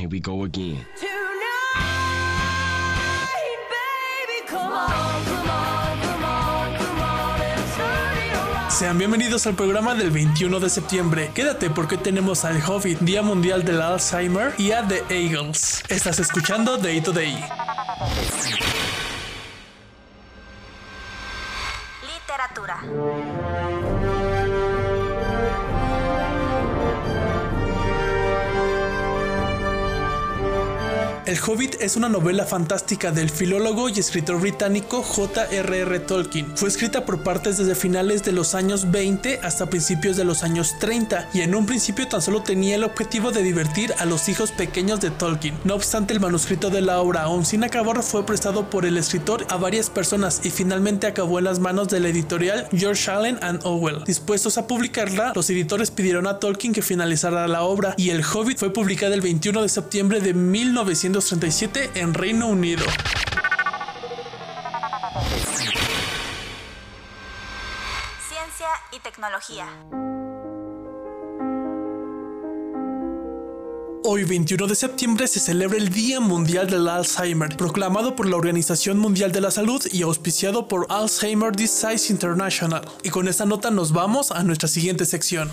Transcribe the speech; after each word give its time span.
Here 0.00 0.08
we 0.08 0.18
go 0.18 0.44
again. 0.44 0.86
Sean 8.70 8.96
bienvenidos 8.96 9.46
al 9.46 9.54
programa 9.56 9.94
del 9.94 10.10
21 10.10 10.58
de 10.58 10.70
septiembre. 10.70 11.30
Quédate 11.34 11.68
porque 11.68 11.98
tenemos 11.98 12.46
al 12.46 12.62
Hobbit, 12.62 13.00
Día 13.00 13.20
Mundial 13.20 13.62
del 13.62 13.82
Alzheimer 13.82 14.54
y 14.56 14.72
a 14.72 14.88
The 14.88 15.04
Eagles. 15.10 15.82
Estás 15.90 16.18
escuchando 16.18 16.78
Day 16.78 17.02
to 17.02 17.12
Day. 17.12 17.44
Literatura. 22.06 23.69
El 31.30 31.38
Hobbit 31.38 31.76
es 31.80 31.94
una 31.94 32.08
novela 32.08 32.44
fantástica 32.44 33.12
del 33.12 33.30
filólogo 33.30 33.88
y 33.88 34.00
escritor 34.00 34.40
británico 34.40 35.00
J.R.R. 35.00 36.00
Tolkien. 36.00 36.56
Fue 36.56 36.68
escrita 36.68 37.04
por 37.04 37.22
partes 37.22 37.56
desde 37.56 37.76
finales 37.76 38.24
de 38.24 38.32
los 38.32 38.56
años 38.56 38.90
20 38.90 39.38
hasta 39.44 39.70
principios 39.70 40.16
de 40.16 40.24
los 40.24 40.42
años 40.42 40.74
30 40.80 41.28
y 41.32 41.42
en 41.42 41.54
un 41.54 41.66
principio 41.66 42.08
tan 42.08 42.20
solo 42.20 42.42
tenía 42.42 42.74
el 42.74 42.82
objetivo 42.82 43.30
de 43.30 43.44
divertir 43.44 43.94
a 44.00 44.06
los 44.06 44.28
hijos 44.28 44.50
pequeños 44.50 45.00
de 45.00 45.12
Tolkien. 45.12 45.56
No 45.62 45.76
obstante, 45.76 46.14
el 46.14 46.18
manuscrito 46.18 46.68
de 46.68 46.80
la 46.80 46.98
obra, 46.98 47.22
aún 47.22 47.46
sin 47.46 47.62
acabar, 47.62 48.02
fue 48.02 48.26
prestado 48.26 48.68
por 48.68 48.84
el 48.84 48.96
escritor 48.96 49.46
a 49.50 49.56
varias 49.56 49.88
personas 49.88 50.40
y 50.42 50.50
finalmente 50.50 51.06
acabó 51.06 51.38
en 51.38 51.44
las 51.44 51.60
manos 51.60 51.86
de 51.90 52.00
la 52.00 52.08
editorial 52.08 52.66
George 52.72 53.08
Allen 53.08 53.38
and 53.40 53.60
Owell. 53.62 54.02
Dispuestos 54.04 54.58
a 54.58 54.66
publicarla, 54.66 55.30
los 55.36 55.48
editores 55.48 55.92
pidieron 55.92 56.26
a 56.26 56.40
Tolkien 56.40 56.72
que 56.72 56.82
finalizara 56.82 57.46
la 57.46 57.62
obra 57.62 57.94
y 57.96 58.10
El 58.10 58.24
Hobbit 58.24 58.58
fue 58.58 58.72
publicada 58.72 59.14
el 59.14 59.20
21 59.20 59.62
de 59.62 59.68
septiembre 59.68 60.18
de 60.18 60.34
1900 60.34 61.19
1937 61.20 62.00
en 62.00 62.14
Reino 62.14 62.48
Unido. 62.48 62.84
Ciencia 68.26 68.68
y 68.92 69.00
tecnología. 69.00 69.66
Hoy 74.02 74.24
21 74.24 74.66
de 74.66 74.74
septiembre 74.74 75.28
se 75.28 75.40
celebra 75.40 75.76
el 75.76 75.90
Día 75.90 76.20
Mundial 76.20 76.70
del 76.70 76.88
Alzheimer, 76.88 77.54
proclamado 77.56 78.16
por 78.16 78.26
la 78.26 78.36
Organización 78.36 78.98
Mundial 78.98 79.30
de 79.30 79.42
la 79.42 79.50
Salud 79.50 79.82
y 79.92 80.02
auspiciado 80.02 80.68
por 80.68 80.86
Alzheimer 80.88 81.54
Disease 81.54 82.10
International. 82.10 82.82
Y 83.02 83.10
con 83.10 83.28
esta 83.28 83.44
nota 83.44 83.70
nos 83.70 83.92
vamos 83.92 84.30
a 84.30 84.42
nuestra 84.42 84.68
siguiente 84.68 85.04
sección. 85.04 85.50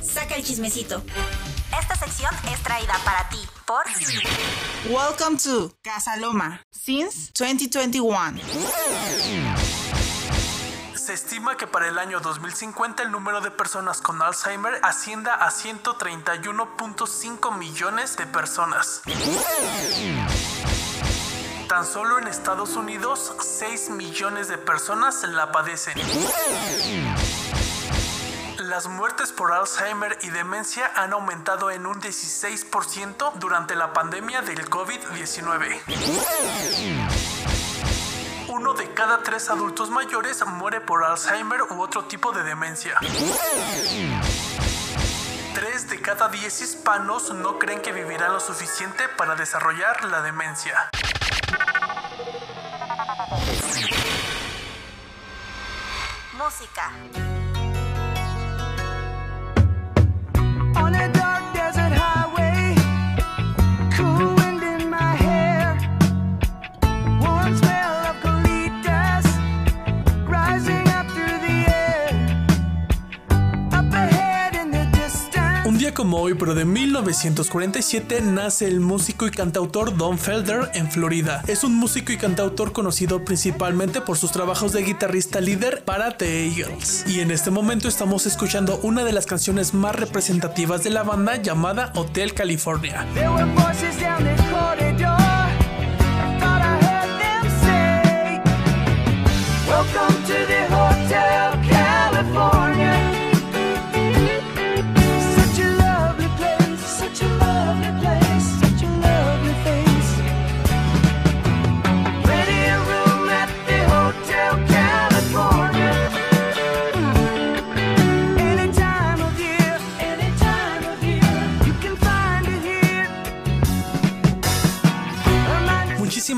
Saca 0.00 0.36
el 0.36 0.44
chismecito. 0.44 1.02
Sección 1.98 2.32
es 2.52 2.62
traída 2.62 2.94
para 3.04 3.28
ti 3.28 3.40
por 3.66 3.82
Welcome 4.88 5.36
to 5.38 5.72
Casa 5.82 6.16
Loma 6.16 6.60
since 6.70 7.32
2021. 7.32 8.38
Se 10.94 11.14
estima 11.14 11.56
que 11.56 11.66
para 11.66 11.88
el 11.88 11.98
año 11.98 12.20
2050 12.20 13.02
el 13.02 13.10
número 13.10 13.40
de 13.40 13.50
personas 13.50 14.00
con 14.00 14.22
Alzheimer 14.22 14.78
ascienda 14.84 15.34
a 15.34 15.50
131.5 15.50 17.58
millones 17.58 18.16
de 18.16 18.26
personas. 18.26 19.02
Tan 21.68 21.84
solo 21.84 22.20
en 22.20 22.28
Estados 22.28 22.76
Unidos, 22.76 23.32
6 23.40 23.90
millones 23.90 24.46
de 24.46 24.58
personas 24.58 25.24
la 25.24 25.50
padecen. 25.50 25.98
Las 28.68 28.86
muertes 28.86 29.32
por 29.32 29.52
Alzheimer 29.52 30.18
y 30.20 30.28
demencia 30.28 30.92
han 30.94 31.14
aumentado 31.14 31.70
en 31.70 31.86
un 31.86 31.98
16% 32.02 33.32
durante 33.36 33.74
la 33.74 33.94
pandemia 33.94 34.42
del 34.42 34.68
COVID-19. 34.68 35.80
Uno 38.48 38.74
de 38.74 38.92
cada 38.92 39.22
tres 39.22 39.48
adultos 39.48 39.88
mayores 39.88 40.44
muere 40.44 40.82
por 40.82 41.02
Alzheimer 41.02 41.62
u 41.70 41.80
otro 41.80 42.04
tipo 42.04 42.30
de 42.32 42.42
demencia. 42.42 42.98
Tres 45.54 45.88
de 45.88 46.02
cada 46.02 46.28
diez 46.28 46.60
hispanos 46.60 47.32
no 47.32 47.58
creen 47.58 47.80
que 47.80 47.92
vivirán 47.92 48.34
lo 48.34 48.40
suficiente 48.40 49.08
para 49.08 49.34
desarrollar 49.34 50.04
la 50.04 50.20
demencia. 50.20 50.90
música. 56.38 57.37
Como 75.98 76.18
hoy, 76.18 76.34
pero 76.34 76.54
de 76.54 76.64
1947, 76.64 78.20
nace 78.20 78.68
el 78.68 78.78
músico 78.78 79.26
y 79.26 79.32
cantautor 79.32 79.96
Don 79.96 80.16
Felder 80.16 80.70
en 80.74 80.88
Florida. 80.88 81.42
Es 81.48 81.64
un 81.64 81.74
músico 81.74 82.12
y 82.12 82.16
cantautor 82.16 82.72
conocido 82.72 83.24
principalmente 83.24 84.00
por 84.00 84.16
sus 84.16 84.30
trabajos 84.30 84.72
de 84.72 84.84
guitarrista 84.84 85.40
líder 85.40 85.82
para 85.82 86.16
The 86.16 86.46
Eagles. 86.46 87.04
Y 87.08 87.18
en 87.18 87.32
este 87.32 87.50
momento 87.50 87.88
estamos 87.88 88.26
escuchando 88.26 88.78
una 88.84 89.02
de 89.02 89.12
las 89.12 89.26
canciones 89.26 89.74
más 89.74 89.96
representativas 89.96 90.84
de 90.84 90.90
la 90.90 91.02
banda 91.02 91.34
llamada 91.34 91.92
Hotel 91.96 92.32
California. 92.32 93.04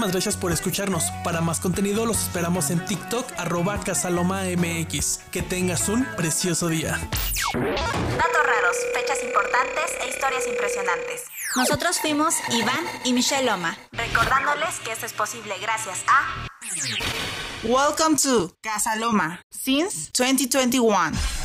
Muchísimas 0.00 0.14
gracias 0.14 0.36
por 0.38 0.50
escucharnos. 0.50 1.10
Para 1.22 1.42
más 1.42 1.60
contenido 1.60 2.06
los 2.06 2.22
esperamos 2.22 2.70
en 2.70 2.82
TikTok 2.86 3.32
arroba 3.36 3.78
casalomamx. 3.80 5.20
Que 5.30 5.42
tengas 5.42 5.90
un 5.90 6.06
precioso 6.16 6.68
día. 6.68 6.92
Datos 7.52 8.46
raros, 8.46 8.76
fechas 8.94 9.22
importantes 9.22 9.84
e 10.00 10.08
historias 10.08 10.46
impresionantes. 10.48 11.24
Nosotros 11.54 11.98
fuimos 12.00 12.34
Iván 12.48 12.82
y 13.04 13.12
Michelle 13.12 13.44
Loma. 13.44 13.76
Recordándoles 13.92 14.80
que 14.82 14.92
esto 14.92 15.04
es 15.04 15.12
posible 15.12 15.54
gracias 15.60 15.98
a 16.06 16.46
Welcome 17.62 18.16
to 18.16 18.56
Casa 18.62 18.96
Loma 18.96 19.42
since 19.50 20.10
2021. 20.18 21.39